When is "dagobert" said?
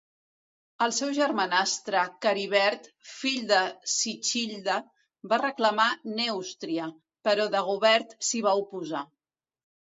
7.59-8.21